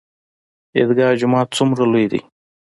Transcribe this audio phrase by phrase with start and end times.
[0.77, 2.21] عیدګاه جومات څومره لوی دی؟